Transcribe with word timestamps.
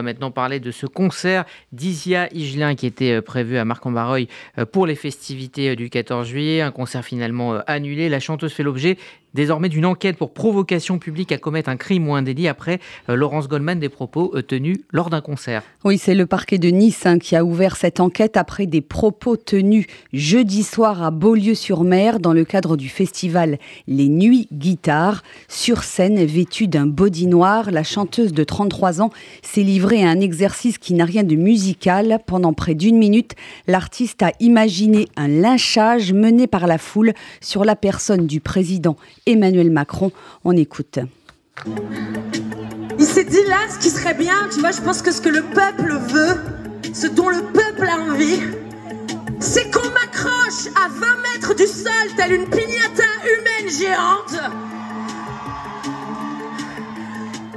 va 0.00 0.02
maintenant 0.02 0.30
parler 0.30 0.60
de 0.60 0.70
ce 0.70 0.86
concert 0.86 1.44
d'Isia 1.72 2.28
Higelin 2.32 2.74
qui 2.74 2.86
était 2.86 3.20
prévu 3.20 3.58
à 3.58 3.64
Marc-en-Barreuil 3.64 4.28
pour 4.72 4.86
les 4.86 4.94
festivités 4.94 5.76
du 5.76 5.90
14 5.90 6.26
juillet. 6.26 6.60
Un 6.60 6.70
concert 6.70 7.04
finalement 7.04 7.60
annulé. 7.66 8.08
La 8.08 8.20
chanteuse 8.20 8.52
fait 8.52 8.62
l'objet 8.62 8.96
désormais 9.34 9.68
d'une 9.68 9.86
enquête 9.86 10.16
pour 10.16 10.32
provocation 10.32 10.98
publique 10.98 11.32
à 11.32 11.38
commettre 11.38 11.68
un 11.68 11.76
crime 11.76 12.08
ou 12.08 12.14
un 12.14 12.22
délit 12.22 12.48
après 12.48 12.80
euh, 13.08 13.16
Laurence 13.16 13.48
Goldman 13.48 13.78
des 13.78 13.88
propos 13.88 14.32
euh, 14.34 14.42
tenus 14.42 14.78
lors 14.90 15.10
d'un 15.10 15.20
concert. 15.20 15.62
Oui, 15.84 15.98
c'est 15.98 16.14
le 16.14 16.26
parquet 16.26 16.58
de 16.58 16.68
Nice 16.68 17.06
hein, 17.06 17.18
qui 17.18 17.36
a 17.36 17.44
ouvert 17.44 17.76
cette 17.76 18.00
enquête 18.00 18.36
après 18.36 18.66
des 18.66 18.80
propos 18.80 19.36
tenus 19.36 19.86
jeudi 20.12 20.62
soir 20.62 21.02
à 21.02 21.10
Beaulieu-sur-Mer 21.10 22.20
dans 22.20 22.32
le 22.32 22.44
cadre 22.44 22.76
du 22.76 22.88
festival 22.88 23.58
Les 23.86 24.08
Nuits 24.08 24.48
Guitare. 24.52 25.22
Sur 25.48 25.84
scène, 25.84 26.24
vêtue 26.24 26.66
d'un 26.66 26.86
body 26.86 27.26
noir, 27.26 27.70
la 27.70 27.82
chanteuse 27.82 28.32
de 28.32 28.44
33 28.44 29.02
ans 29.02 29.10
s'est 29.42 29.62
livrée 29.62 30.02
à 30.02 30.10
un 30.10 30.20
exercice 30.20 30.78
qui 30.78 30.94
n'a 30.94 31.04
rien 31.04 31.22
de 31.22 31.36
musical. 31.36 32.20
Pendant 32.26 32.52
près 32.52 32.74
d'une 32.74 32.98
minute, 32.98 33.34
l'artiste 33.66 34.22
a 34.22 34.32
imaginé 34.40 35.08
un 35.16 35.28
lynchage 35.28 36.12
mené 36.12 36.46
par 36.46 36.66
la 36.66 36.78
foule 36.78 37.12
sur 37.40 37.64
la 37.64 37.76
personne 37.76 38.26
du 38.26 38.40
président 38.40 38.96
Emmanuel 39.26 39.70
Macron. 39.70 40.12
On 40.44 40.56
écoute. 40.56 40.98
Il 42.98 43.06
s'est 43.06 43.24
dit 43.24 43.44
là, 43.48 43.58
ce 43.68 43.78
qui 43.78 43.90
serait 43.90 44.14
bien, 44.14 44.34
tu 44.52 44.60
vois, 44.60 44.72
je 44.72 44.80
pense 44.80 45.02
que 45.02 45.10
ce 45.10 45.20
que 45.20 45.28
le 45.28 45.42
peuple 45.42 45.98
veut, 46.08 46.36
ce 46.92 47.06
dont 47.06 47.28
le 47.28 47.42
peuple 47.42 47.88
a 47.88 48.12
envie, 48.12 48.40
c'est 49.40 49.70
qu'on 49.70 49.88
m'accroche 49.90 50.68
à 50.76 50.88
20 50.88 51.06
mètres 51.32 51.54
du 51.54 51.66
sol, 51.66 52.14
telle 52.16 52.32
une 52.32 52.46
pignata 52.48 53.04
humaine 53.24 53.70
géante. 53.70 54.36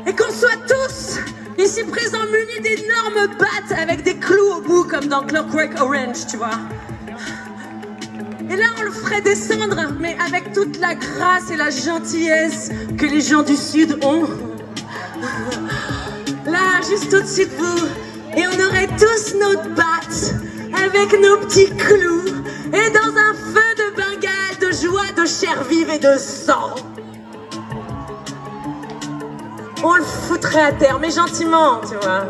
Et 0.06 0.14
qu'on 0.16 0.32
soit 0.32 0.58
tous 0.68 1.20
ici 1.62 1.84
présents 1.84 2.26
munis 2.32 2.62
d'énormes 2.62 3.28
battes 3.38 3.78
avec 3.78 4.04
des 4.04 4.16
clous 4.16 4.58
au 4.58 4.62
bout, 4.62 4.84
comme 4.86 5.08
dans 5.08 5.24
Clockwork 5.24 5.80
Orange, 5.82 6.28
tu 6.30 6.38
vois. 6.38 6.60
Et 8.54 8.56
là, 8.56 8.66
on 8.80 8.84
le 8.84 8.92
ferait 8.92 9.22
descendre, 9.22 9.96
mais 10.00 10.16
avec 10.24 10.54
toute 10.54 10.80
la 10.80 10.94
grâce 10.94 11.50
et 11.50 11.56
la 11.56 11.72
gentillesse 11.72 12.70
que 13.00 13.06
les 13.08 13.22
gens 13.22 13.42
du 13.42 13.56
Sud 13.56 13.98
ont. 14.04 14.28
Là, 16.46 16.82
juste 16.88 17.12
au-dessus 17.12 17.48
de 17.48 17.56
vous. 17.56 17.88
Et 18.38 18.46
on 18.46 18.68
aurait 18.68 18.90
tous 18.90 19.34
nos 19.40 19.58
battes 19.74 20.36
avec 20.86 21.20
nos 21.20 21.38
petits 21.38 21.76
clous 21.76 22.26
et 22.68 22.90
dans 22.92 23.16
un 23.18 23.34
feu 23.34 23.74
de 23.78 23.96
Bengale 23.96 24.60
de 24.62 24.72
joie, 24.72 25.12
de 25.18 25.26
chair 25.26 25.64
vive 25.64 25.90
et 25.90 26.00
de 26.00 26.16
sang. 26.20 26.76
On 29.84 29.96
le 29.96 30.04
foutrait 30.04 30.62
à 30.62 30.72
terre, 30.74 31.00
mais 31.00 31.10
gentiment, 31.10 31.82
tu 31.82 31.96
vois. 31.96 32.28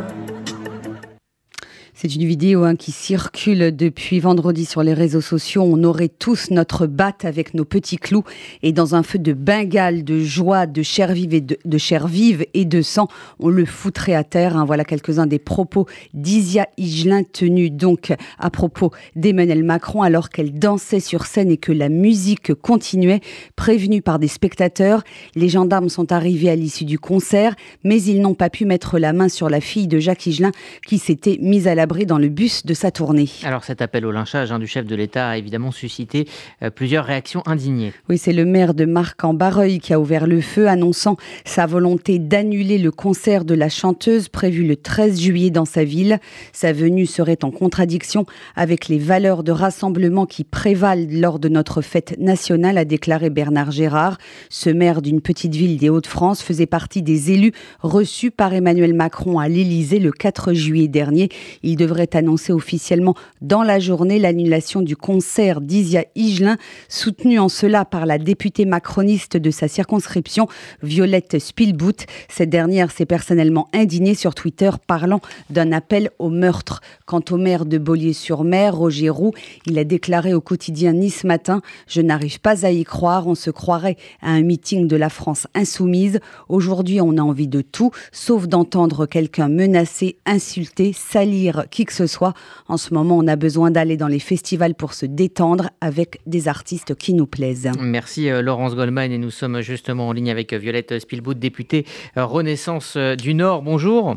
C'est 2.03 2.15
une 2.15 2.25
vidéo 2.25 2.65
hein, 2.65 2.75
qui 2.75 2.91
circule 2.91 3.73
depuis 3.73 4.19
vendredi 4.19 4.65
sur 4.65 4.83
les 4.83 4.93
réseaux 4.93 5.21
sociaux. 5.21 5.63
On 5.65 5.85
aurait 5.85 6.09
tous 6.09 6.51
notre 6.51 6.85
batte 6.85 7.23
avec 7.23 7.53
nos 7.53 7.63
petits 7.63 7.95
clous 7.95 8.25
et 8.61 8.73
dans 8.73 8.93
un 8.93 9.03
feu 9.03 9.19
de 9.19 9.31
bengale, 9.31 10.03
de 10.03 10.19
joie, 10.19 10.65
de 10.65 10.83
chair 10.83 11.13
vive 11.13 11.33
et 11.33 11.39
de, 11.39 11.77
chair 11.77 12.09
vive 12.09 12.45
et 12.53 12.65
de 12.65 12.81
sang, 12.81 13.07
on 13.39 13.47
le 13.47 13.63
foutrait 13.63 14.15
à 14.15 14.25
terre. 14.25 14.57
Hein. 14.57 14.65
Voilà 14.65 14.83
quelques-uns 14.83 15.27
des 15.27 15.39
propos 15.39 15.85
d'Isia 16.13 16.67
Higelin 16.77 17.23
tenus 17.23 17.71
donc 17.71 18.11
à 18.37 18.49
propos 18.49 18.91
d'Emmanuel 19.15 19.63
Macron 19.63 20.01
alors 20.01 20.27
qu'elle 20.27 20.59
dansait 20.59 20.99
sur 20.99 21.25
scène 21.25 21.51
et 21.51 21.57
que 21.57 21.71
la 21.71 21.87
musique 21.87 22.53
continuait. 22.53 23.21
Prévenue 23.55 24.01
par 24.01 24.19
des 24.19 24.27
spectateurs, 24.27 25.05
les 25.35 25.47
gendarmes 25.47 25.87
sont 25.87 26.11
arrivés 26.11 26.49
à 26.49 26.57
l'issue 26.57 26.83
du 26.83 26.99
concert, 26.99 27.55
mais 27.85 28.01
ils 28.03 28.19
n'ont 28.19 28.35
pas 28.35 28.49
pu 28.49 28.65
mettre 28.65 28.99
la 28.99 29.13
main 29.13 29.29
sur 29.29 29.49
la 29.49 29.61
fille 29.61 29.87
de 29.87 29.99
Jacques 29.99 30.27
Higelin 30.27 30.51
qui 30.85 30.97
s'était 30.97 31.37
mise 31.39 31.65
à 31.69 31.75
l'abri 31.75 31.92
dans 32.01 32.17
le 32.17 32.29
bus 32.29 32.65
de 32.65 32.73
sa 32.73 32.91
tournée. 32.91 33.29
Alors 33.43 33.63
cet 33.63 33.81
appel 33.81 34.05
au 34.05 34.11
lynchage 34.11 34.51
hein, 34.51 34.59
du 34.59 34.67
chef 34.67 34.85
de 34.85 34.95
l'État 34.95 35.29
a 35.29 35.37
évidemment 35.37 35.71
suscité 35.71 36.27
euh, 36.61 36.69
plusieurs 36.69 37.05
réactions 37.05 37.43
indignées. 37.45 37.93
Oui, 38.09 38.17
c'est 38.17 38.33
le 38.33 38.45
maire 38.45 38.73
de 38.73 38.85
Marc-en-Barreuil 38.85 39.79
qui 39.79 39.93
a 39.93 39.99
ouvert 39.99 40.27
le 40.27 40.41
feu, 40.41 40.67
annonçant 40.67 41.17
sa 41.45 41.65
volonté 41.65 42.19
d'annuler 42.19 42.77
le 42.77 42.91
concert 42.91 43.45
de 43.45 43.53
la 43.53 43.69
chanteuse 43.69 44.27
prévu 44.29 44.65
le 44.65 44.75
13 44.75 45.21
juillet 45.21 45.49
dans 45.51 45.65
sa 45.65 45.83
ville. 45.83 46.19
Sa 46.51 46.73
venue 46.73 47.05
serait 47.05 47.43
en 47.43 47.51
contradiction 47.51 48.25
avec 48.55 48.87
les 48.87 48.99
valeurs 48.99 49.43
de 49.43 49.51
rassemblement 49.51 50.25
qui 50.25 50.43
prévalent 50.43 51.07
lors 51.11 51.39
de 51.39 51.49
notre 51.49 51.81
fête 51.81 52.15
nationale, 52.19 52.77
a 52.77 52.85
déclaré 52.85 53.29
Bernard 53.29 53.71
Gérard. 53.71 54.17
Ce 54.49 54.69
maire 54.69 55.01
d'une 55.01 55.21
petite 55.21 55.55
ville 55.55 55.77
des 55.77 55.89
Hauts-de-France 55.89 56.41
faisait 56.41 56.65
partie 56.65 57.01
des 57.01 57.31
élus 57.31 57.53
reçus 57.81 58.31
par 58.31 58.53
Emmanuel 58.53 58.93
Macron 58.93 59.39
à 59.39 59.47
l'Élysée 59.47 59.99
le 59.99 60.11
4 60.11 60.53
juillet 60.53 60.87
dernier. 60.87 61.29
Il 61.61 61.75
devrait 61.83 62.15
annoncer 62.15 62.53
officiellement 62.53 63.13
dans 63.41 63.61
la 63.61 63.77
journée 63.77 64.17
l'annulation 64.17 64.81
du 64.81 64.95
concert 64.95 65.59
d'Isia 65.59 66.05
Higelin, 66.15 66.55
soutenu 66.87 67.39
en 67.39 67.49
cela 67.49 67.83
par 67.83 68.05
la 68.05 68.17
députée 68.17 68.63
macroniste 68.63 69.35
de 69.35 69.51
sa 69.51 69.67
circonscription, 69.67 70.47
Violette 70.81 71.39
Spielbout. 71.39 72.05
Cette 72.29 72.49
dernière 72.49 72.89
s'est 72.89 73.05
personnellement 73.05 73.67
indignée 73.73 74.15
sur 74.15 74.33
Twitter, 74.33 74.69
parlant 74.87 75.19
d'un 75.49 75.73
appel 75.73 76.09
au 76.19 76.29
meurtre. 76.29 76.79
Quant 77.05 77.23
au 77.31 77.35
maire 77.35 77.65
de 77.65 77.77
Beaulieu-sur-Mer, 77.77 78.77
Roger 78.77 79.09
Roux, 79.09 79.33
il 79.65 79.77
a 79.77 79.83
déclaré 79.83 80.33
au 80.33 80.39
quotidien 80.39 80.93
Nice 80.93 81.25
Matin 81.25 81.61
Je 81.87 81.99
n'arrive 81.99 82.39
pas 82.39 82.65
à 82.65 82.71
y 82.71 82.85
croire, 82.85 83.27
on 83.27 83.35
se 83.35 83.49
croirait 83.49 83.97
à 84.21 84.29
un 84.29 84.41
meeting 84.41 84.87
de 84.87 84.95
la 84.95 85.09
France 85.09 85.47
insoumise. 85.53 86.21
Aujourd'hui, 86.47 87.01
on 87.01 87.17
a 87.17 87.21
envie 87.21 87.49
de 87.49 87.59
tout, 87.59 87.91
sauf 88.13 88.47
d'entendre 88.47 89.05
quelqu'un 89.05 89.49
menacer, 89.49 90.15
insulter, 90.25 90.93
salir 90.93 91.62
qui 91.69 91.85
que 91.85 91.93
ce 91.93 92.07
soit. 92.07 92.33
En 92.67 92.77
ce 92.77 92.93
moment, 92.93 93.17
on 93.17 93.27
a 93.27 93.35
besoin 93.35 93.71
d'aller 93.71 93.97
dans 93.97 94.07
les 94.07 94.19
festivals 94.19 94.75
pour 94.75 94.93
se 94.93 95.05
détendre 95.05 95.69
avec 95.81 96.21
des 96.25 96.47
artistes 96.47 96.95
qui 96.95 97.13
nous 97.13 97.27
plaisent. 97.27 97.69
Merci 97.79 98.29
euh, 98.29 98.41
Laurence 98.41 98.75
Goldman 98.75 99.11
et 99.11 99.17
nous 99.17 99.31
sommes 99.31 99.61
justement 99.61 100.07
en 100.07 100.11
ligne 100.11 100.31
avec 100.31 100.53
Violette 100.53 100.99
Spielbout, 100.99 101.35
députée 101.35 101.85
euh, 102.17 102.25
Renaissance 102.25 102.95
euh, 102.97 103.15
du 103.15 103.33
Nord. 103.33 103.61
Bonjour. 103.61 104.15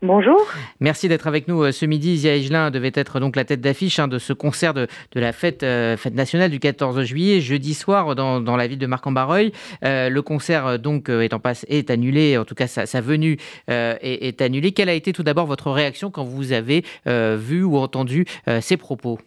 Bonjour. 0.00 0.40
Merci 0.78 1.08
d'être 1.08 1.26
avec 1.26 1.48
nous 1.48 1.72
ce 1.72 1.84
midi. 1.84 2.18
Zia 2.18 2.36
Higelin 2.36 2.70
devait 2.70 2.92
être 2.94 3.18
donc 3.18 3.34
la 3.34 3.44
tête 3.44 3.60
d'affiche 3.60 3.98
hein, 3.98 4.06
de 4.06 4.18
ce 4.18 4.32
concert 4.32 4.72
de, 4.72 4.86
la 5.14 5.32
fête, 5.32 5.62
fête 5.62 6.14
nationale 6.14 6.50
du 6.50 6.60
14 6.60 7.02
juillet, 7.02 7.40
jeudi 7.40 7.74
soir, 7.74 8.14
dans, 8.14 8.56
la 8.56 8.66
ville 8.68 8.78
de 8.78 8.86
Marc-en-Barreuil. 8.86 9.52
le 9.82 10.20
concert 10.20 10.78
donc 10.78 11.08
est, 11.08 11.34
en 11.34 11.40
passe, 11.40 11.66
est 11.68 11.90
annulé, 11.90 12.38
en 12.38 12.44
tout 12.44 12.54
cas 12.54 12.68
sa, 12.68 13.00
venue 13.00 13.38
est, 13.66 14.40
annulée. 14.40 14.70
Quelle 14.70 14.88
a 14.88 14.94
été 14.94 15.12
tout 15.12 15.24
d'abord 15.24 15.46
votre 15.46 15.72
réaction 15.72 16.10
quand 16.12 16.24
vous 16.24 16.52
avez 16.52 16.84
vu 17.04 17.64
ou 17.64 17.76
entendu 17.78 18.24
ces 18.60 18.76
propos? 18.76 19.18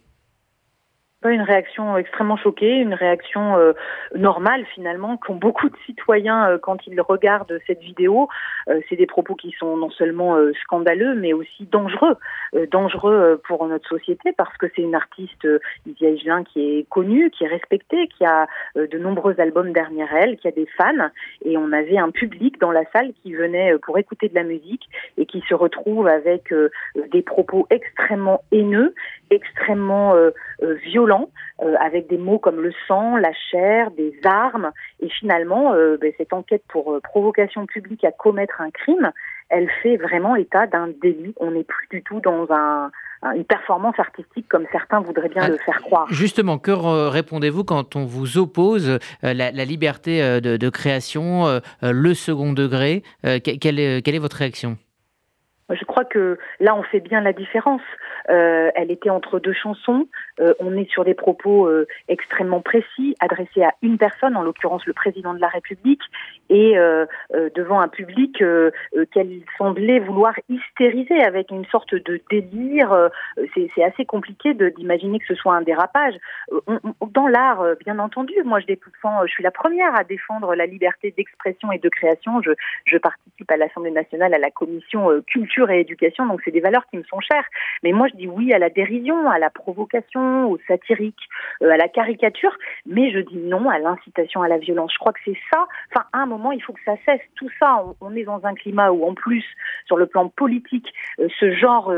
Une 1.30 1.42
réaction 1.42 1.96
extrêmement 1.96 2.36
choquée, 2.36 2.78
une 2.78 2.94
réaction 2.94 3.56
euh, 3.56 3.72
normale 4.14 4.64
finalement 4.74 5.16
qu'ont 5.16 5.34
beaucoup 5.34 5.68
de 5.68 5.76
citoyens 5.86 6.50
euh, 6.50 6.58
quand 6.58 6.86
ils 6.86 7.00
regardent 7.00 7.60
cette 7.66 7.80
vidéo. 7.80 8.28
Euh, 8.68 8.80
c'est 8.88 8.96
des 8.96 9.06
propos 9.06 9.34
qui 9.34 9.52
sont 9.58 9.76
non 9.76 9.90
seulement 9.90 10.36
scandaleux 10.62 11.14
mais 11.14 11.32
aussi 11.32 11.66
dangereux, 11.70 12.16
dangereux 12.70 13.40
pour 13.46 13.66
notre 13.66 13.88
société 13.88 14.32
parce 14.36 14.56
que 14.56 14.66
c'est 14.74 14.82
une 14.82 14.94
artiste 14.94 15.46
Lydia 15.86 16.10
Higelin 16.10 16.44
qui 16.44 16.78
est 16.78 16.88
connue, 16.88 17.30
qui 17.30 17.44
est 17.44 17.48
respectée, 17.48 18.08
qui 18.08 18.24
a 18.24 18.46
de 18.76 18.98
nombreux 18.98 19.38
albums 19.40 19.72
derrière 19.72 20.14
elle, 20.14 20.36
qui 20.38 20.48
a 20.48 20.52
des 20.52 20.66
fans 20.76 21.10
et 21.44 21.56
on 21.56 21.72
avait 21.72 21.98
un 21.98 22.10
public 22.10 22.60
dans 22.60 22.72
la 22.72 22.84
salle 22.92 23.12
qui 23.22 23.34
venait 23.34 23.76
pour 23.78 23.98
écouter 23.98 24.28
de 24.28 24.34
la 24.34 24.44
musique 24.44 24.88
et 25.18 25.26
qui 25.26 25.42
se 25.48 25.54
retrouve 25.54 26.06
avec 26.06 26.52
des 27.12 27.22
propos 27.22 27.66
extrêmement 27.70 28.42
haineux, 28.52 28.94
extrêmement 29.30 30.14
violents 30.84 31.11
euh, 31.62 31.74
avec 31.80 32.08
des 32.08 32.18
mots 32.18 32.38
comme 32.38 32.60
le 32.60 32.72
sang, 32.88 33.16
la 33.16 33.32
chair, 33.50 33.90
des 33.92 34.14
armes. 34.24 34.70
Et 35.00 35.08
finalement, 35.08 35.74
euh, 35.74 35.96
ben, 36.00 36.12
cette 36.18 36.32
enquête 36.32 36.62
pour 36.68 36.92
euh, 36.92 37.00
provocation 37.00 37.66
publique 37.66 38.04
à 38.04 38.12
commettre 38.12 38.60
un 38.60 38.70
crime, 38.70 39.12
elle 39.48 39.68
fait 39.82 39.96
vraiment 39.96 40.34
état 40.36 40.66
d'un 40.66 40.88
délit. 41.02 41.34
On 41.38 41.50
n'est 41.50 41.64
plus 41.64 41.86
du 41.90 42.02
tout 42.02 42.20
dans 42.20 42.46
une 43.22 43.44
performance 43.44 43.98
artistique 43.98 44.46
comme 44.48 44.66
certains 44.72 45.00
voudraient 45.00 45.28
bien 45.28 45.46
le 45.46 45.58
faire 45.58 45.80
croire. 45.82 46.06
Justement, 46.10 46.58
que 46.58 46.70
répondez-vous 47.10 47.62
quand 47.62 47.94
on 47.94 48.04
vous 48.06 48.38
oppose 48.38 48.98
la, 49.22 49.50
liberté 49.50 50.40
de, 50.40 50.68
création, 50.70 51.60
le 51.82 52.14
second 52.14 52.54
degré 52.54 53.02
quelle 53.22 53.78
est 53.78 54.18
votre 54.18 54.36
réaction? 54.36 54.78
Je 55.74 55.84
crois 55.84 56.04
que 56.04 56.38
là, 56.60 56.74
on 56.74 56.82
fait 56.82 57.00
bien 57.00 57.20
la 57.20 57.32
différence. 57.32 57.82
Euh, 58.30 58.70
elle 58.74 58.90
était 58.90 59.10
entre 59.10 59.38
deux 59.38 59.52
chansons. 59.52 60.06
Euh, 60.40 60.54
on 60.60 60.76
est 60.76 60.90
sur 60.90 61.04
des 61.04 61.14
propos 61.14 61.66
euh, 61.66 61.86
extrêmement 62.08 62.60
précis, 62.60 63.14
adressés 63.20 63.62
à 63.62 63.74
une 63.82 63.98
personne, 63.98 64.36
en 64.36 64.42
l'occurrence 64.42 64.86
le 64.86 64.92
président 64.92 65.34
de 65.34 65.40
la 65.40 65.48
République, 65.48 66.02
et 66.48 66.76
devant 67.56 67.80
un 67.80 67.88
public 67.88 68.42
qu'elle 69.12 69.40
semblait 69.56 70.00
vouloir 70.00 70.34
hystériser 70.50 71.22
avec 71.22 71.50
une 71.50 71.64
sorte 71.66 71.94
de 71.94 72.20
délire. 72.30 73.10
C'est 73.54 73.82
assez 73.82 74.04
compliqué 74.04 74.52
d'imaginer 74.52 75.18
que 75.18 75.26
ce 75.26 75.34
soit 75.34 75.54
un 75.54 75.62
dérapage. 75.62 76.14
dans 77.00 77.26
l'art, 77.26 77.64
bien 77.84 77.98
entendu, 77.98 78.34
moi 78.44 78.60
je 78.60 78.66
défends, 78.66 79.26
je 79.26 79.32
suis 79.32 79.42
la 79.42 79.50
première 79.50 79.94
à 79.94 80.04
défendre 80.04 80.54
la 80.54 80.66
liberté 80.66 81.14
d'expression 81.16 81.72
et 81.72 81.78
de 81.78 81.88
création. 81.88 82.42
Je, 82.42 82.50
je 82.84 82.98
participe 82.98 83.50
à 83.50 83.56
l'Assemblée 83.56 83.90
nationale 83.90 84.34
à 84.34 84.38
la 84.38 84.50
commission 84.50 85.08
culture 85.26 85.61
culture 85.62 85.70
et 85.70 85.80
éducation, 85.80 86.26
donc 86.26 86.40
c'est 86.44 86.50
des 86.50 86.60
valeurs 86.60 86.86
qui 86.90 86.96
me 86.96 87.04
sont 87.04 87.20
chères. 87.20 87.44
Mais 87.82 87.92
moi, 87.92 88.08
je 88.08 88.16
dis 88.16 88.26
oui 88.26 88.52
à 88.52 88.58
la 88.58 88.70
dérision, 88.70 89.30
à 89.30 89.38
la 89.38 89.50
provocation, 89.50 90.50
au 90.50 90.58
satirique, 90.66 91.18
à 91.60 91.76
la 91.76 91.88
caricature, 91.88 92.56
mais 92.86 93.12
je 93.12 93.20
dis 93.20 93.38
non 93.38 93.68
à 93.68 93.78
l'incitation 93.78 94.42
à 94.42 94.48
la 94.48 94.58
violence. 94.58 94.92
Je 94.92 94.98
crois 94.98 95.12
que 95.12 95.20
c'est 95.24 95.38
ça. 95.52 95.66
Enfin, 95.90 96.06
à 96.12 96.18
un 96.18 96.26
moment, 96.26 96.52
il 96.52 96.62
faut 96.62 96.72
que 96.72 96.80
ça 96.84 96.94
cesse. 97.06 97.20
Tout 97.36 97.48
ça, 97.58 97.84
on, 98.00 98.14
est 98.14 98.24
dans 98.24 98.44
un 98.44 98.54
climat 98.54 98.90
où, 98.90 99.04
en 99.04 99.14
plus, 99.14 99.44
sur 99.86 99.96
le 99.96 100.06
plan 100.06 100.28
politique, 100.28 100.86
ce 101.18 101.54
genre 101.54 101.92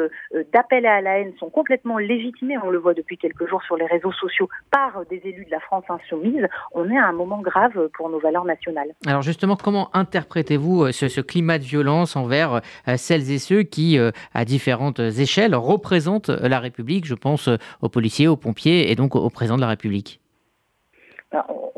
d'appels 0.53 0.87
à 0.87 1.01
la 1.01 1.19
haine 1.19 1.33
sont 1.39 1.51
complètement 1.51 1.99
légitimés. 1.99 2.57
On 2.63 2.71
le 2.71 2.79
voit 2.79 2.95
depuis 2.95 3.19
quelques 3.19 3.49
jours 3.49 3.63
sur 3.63 3.77
les 3.77 3.87
réseaux 3.87 4.13
sociaux 4.13 4.49
par 4.71 5.05
des 5.11 5.21
élus 5.25 5.45
de 5.45 5.51
la 5.51 5.61
France 5.61 5.85
insoumise. 5.89 6.47
On 6.73 6.91
est 6.91 6.99
à 6.99 7.07
un 7.07 7.13
moment 7.13 7.41
grave 7.41 7.89
pour 7.95 8.09
nos 8.09 8.19
valeurs 8.19 8.45
nationales. 8.45 8.89
Alors 9.07 9.23
justement, 9.23 9.57
comment 9.57 9.91
interprétez-vous 9.95 10.93
ce, 10.93 11.21
climat 11.21 11.59
de 11.59 11.65
violence 11.65 12.17
envers 12.17 12.61
celles 12.97 13.31
et 13.31 13.39
ceux 13.39 13.54
qui, 13.63 13.99
à 14.35 14.45
différentes 14.45 14.99
échelles, 14.99 15.55
représentent 15.55 16.31
la 16.31 16.59
République. 16.61 17.07
Je 17.07 17.15
pense 17.15 17.49
aux 17.81 17.89
policiers, 17.89 18.29
aux 18.29 18.37
pompiers 18.37 18.91
et 18.91 18.95
donc 18.97 19.15
au 19.15 19.31
président 19.31 19.57
de 19.57 19.61
la 19.61 19.69
République 19.69 20.21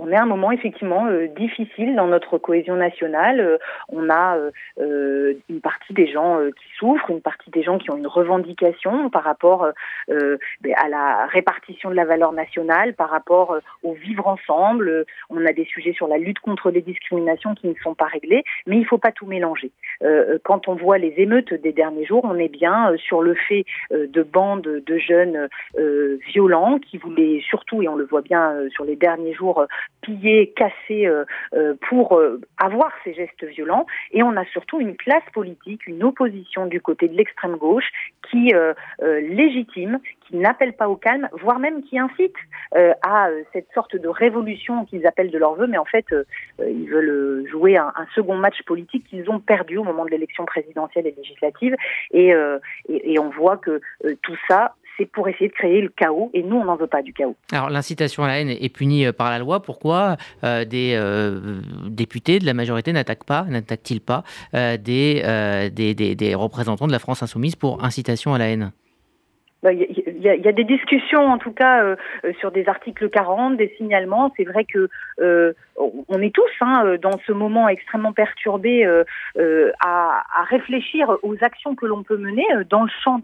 on 0.07 0.13
est 0.13 0.17
à 0.17 0.23
un 0.23 0.27
moment 0.27 0.53
effectivement 0.53 1.07
euh, 1.07 1.27
difficile 1.29 1.97
dans 1.97 2.07
notre 2.07 2.39
cohésion 2.39 2.77
nationale. 2.77 3.41
Euh, 3.41 3.59
on 3.89 4.11
a 4.11 4.39
euh, 4.81 5.35
une 5.49 5.61
partie 5.61 5.93
des 5.93 6.07
gens 6.07 6.39
qui 6.57 6.67
souffrent, 6.79 7.11
une 7.11 7.21
partie 7.21 7.51
des 7.51 7.63
gens 7.63 7.79
qui 7.79 7.91
ont 7.91 7.97
une 7.97 8.07
revendication 8.07 9.11
par 9.11 9.25
rapport 9.25 9.67
à 10.09 10.89
la 10.89 11.27
répartition 11.27 11.91
de 11.91 11.95
la 11.95 12.05
valeur 12.05 12.33
nationale, 12.33 12.95
par 12.95 13.11
rapport 13.11 13.57
au 13.83 13.93
vivre 13.93 14.27
ensemble. 14.27 15.05
On 15.31 15.45
a 15.45 15.53
des 15.53 15.65
sujets 15.65 15.93
sur 15.93 16.09
la 16.09 16.19
lutte 16.19 16.39
contre 16.41 16.71
les 16.71 16.83
discriminations 16.83 17.55
qui 17.55 17.69
ne 17.69 17.75
sont 17.83 17.95
pas 17.95 18.07
réglés, 18.07 18.45
mais 18.67 18.77
il 18.77 18.81
ne 18.81 18.87
faut 18.87 18.99
pas 18.99 19.13
tout 19.13 19.27
mélanger. 19.27 19.71
quand 20.43 20.69
on 20.69 20.75
voit 20.75 20.99
les 20.99 21.15
émeutes 21.17 21.55
des 21.55 21.73
derniers 21.73 22.05
jours, 22.05 22.25
on 22.25 22.39
est 22.39 22.49
bien 22.49 22.93
sur 22.97 23.23
le 23.23 23.35
fait 23.35 23.65
de 23.91 24.23
bandes 24.23 24.83
de 24.85 24.99
jeunes 24.99 25.49
violents 26.29 26.79
qui 26.79 26.99
voulaient 26.99 27.41
surtout, 27.49 27.83
et 27.83 27.89
on 27.89 27.97
le 27.97 28.05
voit 28.05 28.23
bien 28.23 28.55
sur 28.71 28.85
les 28.85 28.97
derniers 28.97 29.35
jours, 29.35 29.46
piller, 30.03 30.53
casser 30.55 31.07
euh, 31.07 31.25
euh, 31.55 31.75
pour 31.89 32.17
euh, 32.17 32.41
avoir 32.59 32.93
ces 33.05 33.15
gestes 33.15 33.45
violents. 33.45 33.87
Et 34.13 34.23
on 34.23 34.37
a 34.37 34.45
surtout 34.47 34.81
une 34.81 34.97
classe 34.97 35.25
politique, 35.33 35.87
une 35.87 36.03
opposition 36.05 36.67
du 36.67 36.81
côté 36.81 37.09
de 37.09 37.17
l'extrême 37.17 37.57
gauche 37.57 37.89
qui 38.31 38.53
légitime, 39.01 40.01
qui 40.27 40.37
n'appelle 40.37 40.73
pas 40.73 40.89
au 40.89 40.97
calme, 40.97 41.29
voire 41.33 41.61
même 41.61 41.83
qui 41.85 41.99
incite 41.99 42.35
à 42.75 43.29
cette 43.53 43.69
sorte 43.73 43.95
de 43.95 44.09
révolution 44.09 44.85
qu'ils 44.85 45.07
appellent 45.07 45.31
de 45.31 45.39
leur 45.39 45.55
vœu, 45.55 45.67
mais 45.69 45.79
en 45.79 45.85
fait, 45.85 46.07
ils 46.59 46.89
veulent 46.89 47.47
jouer 47.49 47.77
un, 47.77 47.93
second 48.15 48.35
match 48.35 48.61
politique 48.65 49.07
qu'ils 49.09 49.31
ont 49.31 49.39
perdu 49.39 49.79
au 49.79 49.85
moment 49.85 50.05
de 50.05 50.11
l'élection 50.11 50.45
présidentielle 50.45 51.07
et 51.07 51.15
législative. 51.17 51.77
Et, 52.11 52.33
et 52.89 53.19
on 53.21 53.31
voit 53.31 53.59
que 53.59 53.81
tout 54.23 54.37
ça, 54.49 54.75
c'est 54.97 55.07
pour 55.07 55.29
essayer 55.29 55.49
de 55.49 55.53
créer 55.53 55.81
le 55.81 55.89
chaos 55.89 56.31
et 56.35 56.43
nous, 56.43 56.57
on 56.57 56.65
n'en 56.65 56.77
veut 56.77 56.87
pas 56.87 57.03
du 57.03 57.13
chaos. 57.13 57.37
Alors 57.53 57.71
l'incitation 57.71 58.25
à 58.25 58.29
la 58.29 58.41
haine 58.41 58.49
est 58.49 58.75
punie 58.75 59.07
euh, 59.07 59.13
par 59.13 59.31
la 59.31 59.39
loi. 59.39 59.61
Pourquoi 59.61 60.17
euh, 60.45 60.65
des 60.65 60.95
euh, 60.95 61.61
députés 61.89 62.39
de 62.39 62.47
la 62.47 62.55
majorité 62.55 62.93
n'attaquent 62.93 63.25
pas, 63.25 63.45
n'attaquent-ils 63.49 64.01
pas 64.01 64.25
des, 64.53 65.23
des, 65.73 66.35
représentants 66.35 66.87
de 66.87 66.93
la 66.93 66.99
France 66.99 67.23
insoumise 67.23 67.57
pour 67.57 67.85
incitation 67.85 68.35
à 68.35 68.39
la 68.39 68.49
haine? 68.49 68.73
Bah, 69.63 69.73
il 69.73 70.21
y, 70.21 70.49
a, 70.49 70.53
des 70.53 70.65
discussions, 70.65 71.27
en 71.27 71.39
tout 71.39 71.53
cas, 71.53 71.97
sur 72.41 72.51
des 72.53 72.69
articles 72.69 73.09
40, 73.09 73.57
des 73.57 73.73
signalements. 73.77 74.33
C'est 74.37 74.45
vrai 74.45 74.65
que 74.65 74.89
on 75.79 76.21
est 76.21 76.35
tous 76.35 76.51
hein, 76.61 76.97
dans 77.01 77.19
ce 77.27 77.33
moment 77.33 77.69
extrêmement 77.69 78.13
perturbé 78.13 78.85
à, 78.85 79.05
à, 79.81 80.45
réfléchir 80.45 81.17
aux 81.23 81.37
actions 81.41 81.75
que 81.75 81.87
l'on 81.87 82.03
peut 82.03 82.19
mener 82.19 82.45
dans 82.69 82.83
le 82.83 82.91
champ 83.03 83.21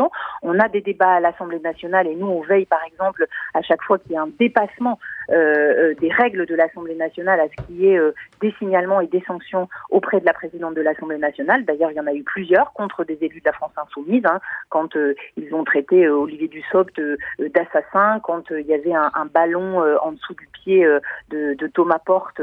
situation, 0.00 0.10
on 0.42 0.58
a 0.58 0.68
des 0.68 0.80
débats 0.80 1.14
à 1.14 1.20
l'Assemblée 1.20 1.60
nationale 1.60 2.06
et 2.06 2.14
nous, 2.14 2.26
on 2.26 2.42
veille 2.42 2.66
par 2.66 2.82
exemple 2.84 3.26
à 3.54 3.62
chaque 3.62 3.82
fois 3.82 3.98
qu'il 3.98 4.12
y 4.12 4.16
a 4.16 4.22
un 4.22 4.30
dépassement 4.38 4.98
euh, 5.30 5.34
euh, 5.34 5.94
des 6.00 6.10
règles 6.10 6.46
de 6.46 6.54
l'Assemblée 6.54 6.94
nationale 6.94 7.40
à 7.40 7.48
ce 7.48 7.66
qui 7.66 7.86
est 7.86 7.98
euh, 7.98 8.12
des 8.40 8.52
signalements 8.58 9.00
et 9.00 9.06
des 9.06 9.22
sanctions 9.26 9.68
auprès 9.90 10.20
de 10.20 10.26
la 10.26 10.32
présidente 10.32 10.74
de 10.74 10.80
l'Assemblée 10.80 11.18
nationale. 11.18 11.64
D'ailleurs, 11.64 11.90
il 11.90 11.96
y 11.96 12.00
en 12.00 12.06
a 12.06 12.14
eu 12.14 12.22
plusieurs 12.22 12.72
contre 12.72 13.04
des 13.04 13.18
élus 13.20 13.40
de 13.40 13.46
la 13.46 13.52
France 13.52 13.72
insoumise, 13.76 14.24
hein, 14.26 14.40
quand 14.68 14.96
ils 15.36 15.54
ont 15.54 15.64
traité 15.64 16.08
Olivier 16.08 16.48
Dussopt 16.48 17.00
d'assassin, 17.38 18.20
quand 18.22 18.50
il 18.50 18.66
y 18.66 18.74
avait 18.74 18.92
un, 18.92 19.26
ballon 19.32 19.80
en 20.02 20.12
dessous 20.12 20.34
du 20.34 20.46
pied 20.52 20.86
de, 21.30 21.66
Thomas 21.74 21.98
Porte 21.98 22.40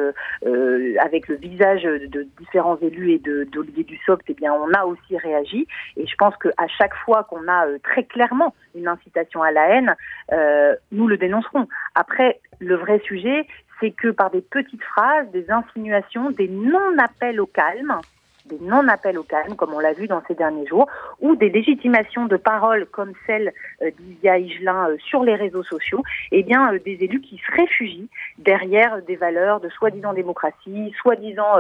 avec 1.00 1.28
le 1.28 1.36
visage 1.36 1.84
de 1.84 2.28
différents 2.40 2.78
élus 2.78 3.14
et 3.14 3.20
d'Olivier 3.20 3.84
Dussopt, 3.84 4.24
eh 4.30 4.34
bien, 4.34 4.54
on 4.54 4.72
a 4.74 4.86
aussi 4.86 5.18
réagi. 5.18 5.68
Et 5.98 6.06
je 6.06 6.16
pense 6.16 6.36
qu'à 6.38 6.68
chaque 6.68 6.96
fois 7.06 7.24
qu'on 7.24 7.38
on 7.38 7.48
a 7.48 7.68
euh, 7.68 7.78
très 7.88 8.04
clairement 8.04 8.54
une 8.76 8.88
incitation 8.88 9.42
à 9.42 9.52
la 9.52 9.70
haine, 9.70 9.96
euh, 10.32 10.76
nous 10.92 11.08
le 11.08 11.18
dénoncerons. 11.18 11.68
Après, 11.96 12.40
le 12.60 12.76
vrai 12.76 13.00
sujet, 13.06 13.48
c'est 13.80 13.92
que 13.92 14.10
par 14.10 14.30
des 14.32 14.42
petites 14.42 14.84
phrases, 14.84 15.30
des 15.32 15.50
insinuations, 15.50 16.32
des 16.32 16.48
non-appels 16.48 17.40
au 17.40 17.46
calme, 17.46 18.00
des 18.48 18.60
non-appels 18.62 19.18
au 19.18 19.24
calme, 19.24 19.56
comme 19.56 19.74
on 19.74 19.80
l'a 19.80 19.94
vu 19.94 20.08
dans 20.08 20.22
ces 20.28 20.36
derniers 20.36 20.66
jours, 20.66 20.88
ou 21.20 21.36
des 21.36 21.50
légitimations 21.50 22.26
de 22.26 22.38
paroles 22.38 22.86
comme 22.88 23.14
celle 23.26 23.54
euh, 23.82 23.92
d'Isia 24.00 24.38
Higelin 24.38 24.90
euh, 24.90 24.98
sur 25.00 25.24
les 25.24 25.36
réseaux 25.36 25.64
sociaux, 25.64 26.04
eh 26.32 26.44
bien, 26.44 26.74
euh, 26.74 26.80
des 26.80 26.98
élus 27.02 27.22
qui 27.22 27.38
se 27.38 27.52
réfugient 27.52 28.10
derrière 28.38 29.02
des 29.04 29.16
valeurs 29.16 29.60
de 29.60 29.70
soi-disant 29.70 30.14
démocratie, 30.14 30.94
soi-disant 31.02 31.58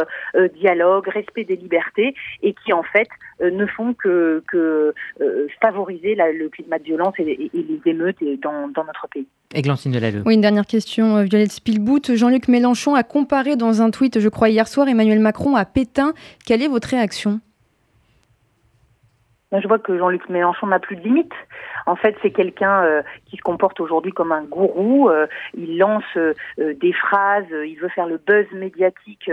dialogue, 0.55 1.07
respect 1.07 1.43
des 1.43 1.55
libertés, 1.55 2.13
et 2.41 2.53
qui 2.53 2.73
en 2.73 2.83
fait 2.83 3.09
ne 3.41 3.65
font 3.65 3.93
que, 3.93 4.43
que 4.47 4.93
favoriser 5.61 6.15
le 6.15 6.49
climat 6.49 6.79
de 6.79 6.83
violence 6.83 7.13
et, 7.19 7.23
les 7.53 7.81
émeutes 7.85 8.17
dans 8.41 8.67
notre 8.75 9.07
pays. 9.07 9.27
Églantine 9.53 9.91
Delalleux. 9.91 10.23
Oui, 10.25 10.35
une 10.35 10.41
dernière 10.41 10.65
question, 10.65 11.23
Violette 11.23 11.51
Spielbout. 11.51 12.15
Jean-Luc 12.15 12.47
Mélenchon 12.47 12.95
a 12.95 13.03
comparé 13.03 13.55
dans 13.55 13.81
un 13.81 13.91
tweet, 13.91 14.19
je 14.19 14.29
crois 14.29 14.49
hier 14.49 14.67
soir, 14.67 14.87
Emmanuel 14.87 15.19
Macron 15.19 15.55
à 15.55 15.65
Pétain. 15.65 16.13
Quelle 16.45 16.61
est 16.61 16.67
votre 16.67 16.89
réaction? 16.89 17.39
Je 19.53 19.65
vois 19.65 19.79
que 19.79 19.97
Jean-Luc 19.97 20.27
Mélenchon 20.27 20.67
n'a 20.67 20.79
plus 20.79 20.97
de 20.97 21.01
limites. 21.01 21.31
En 21.85 21.95
fait, 21.95 22.17
c'est 22.21 22.31
quelqu'un 22.31 22.83
euh, 22.83 23.01
qui 23.27 23.37
se 23.37 23.41
comporte 23.41 23.79
aujourd'hui 23.79 24.11
comme 24.11 24.33
un 24.33 24.43
gourou. 24.43 25.07
Euh, 25.09 25.25
il 25.55 25.77
lance 25.77 26.03
euh, 26.17 26.33
des 26.57 26.91
phrases, 26.91 27.45
il 27.49 27.77
veut 27.81 27.87
faire 27.87 28.07
le 28.07 28.17
buzz 28.17 28.45
médiatique 28.51 29.31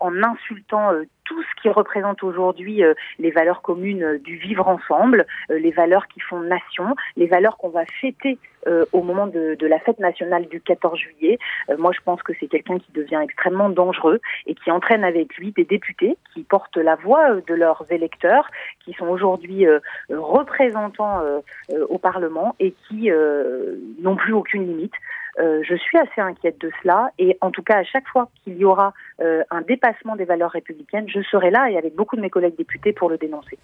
en 0.00 0.22
insultant 0.22 0.92
tout 1.32 1.42
ce 1.42 1.62
qui 1.62 1.68
représente 1.68 2.22
aujourd'hui 2.22 2.82
euh, 2.82 2.94
les 3.18 3.30
valeurs 3.30 3.62
communes 3.62 4.02
euh, 4.02 4.18
du 4.18 4.36
vivre 4.36 4.68
ensemble, 4.68 5.26
euh, 5.50 5.58
les 5.58 5.70
valeurs 5.70 6.06
qui 6.08 6.20
font 6.20 6.40
nation, 6.40 6.94
les 7.16 7.26
valeurs 7.26 7.56
qu'on 7.56 7.70
va 7.70 7.84
fêter 8.00 8.38
au 8.92 9.02
moment 9.02 9.26
de, 9.26 9.56
la 9.66 9.78
fête 9.80 9.98
nationale 9.98 10.46
du 10.48 10.60
14 10.60 10.98
juillet. 10.98 11.38
moi, 11.78 11.92
je 11.92 12.00
pense 12.04 12.22
que 12.22 12.32
c'est 12.38 12.46
quelqu'un 12.46 12.78
qui 12.78 12.92
devient 12.92 13.20
extrêmement 13.22 13.68
dangereux 13.70 14.20
et 14.46 14.54
qui 14.54 14.70
entraîne 14.70 15.04
avec 15.04 15.34
lui 15.36 15.52
des 15.52 15.64
députés 15.64 16.16
qui 16.34 16.42
portent 16.42 16.76
la 16.76 16.96
voix 16.96 17.40
de 17.46 17.54
leurs 17.54 17.84
électeurs, 17.90 18.48
qui 18.84 18.92
sont 18.94 19.06
aujourd'hui 19.06 19.66
représentants 20.10 21.20
au 21.88 21.98
Parlement 21.98 22.54
et 22.60 22.74
qui 22.88 23.10
n'ont 24.00 24.16
plus 24.16 24.32
aucune 24.32 24.66
limite. 24.66 24.94
Euh, 25.40 25.62
je 25.66 25.74
suis 25.74 25.96
assez 25.96 26.20
inquiète 26.20 26.60
de 26.60 26.70
cela 26.82 27.10
et 27.18 27.38
en 27.40 27.50
tout 27.50 27.62
cas 27.62 27.78
à 27.78 27.84
chaque 27.84 28.06
fois 28.08 28.28
qu'il 28.42 28.58
y 28.58 28.64
aura 28.64 28.92
euh, 29.20 29.42
un 29.50 29.62
dépassement 29.62 30.14
des 30.14 30.26
valeurs 30.26 30.50
républicaines, 30.50 31.08
je 31.08 31.22
serai 31.22 31.50
là 31.50 31.70
et 31.70 31.78
avec 31.78 31.94
beaucoup 31.94 32.16
de 32.16 32.20
mes 32.20 32.28
collègues 32.28 32.56
députés 32.56 32.92
pour 32.92 33.08
le 33.08 33.16
dénoncer. 33.16 33.58